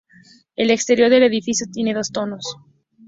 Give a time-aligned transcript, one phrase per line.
[0.55, 2.55] El exterior del edificio tiene dos tonos.